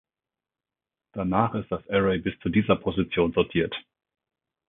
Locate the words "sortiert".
3.33-3.75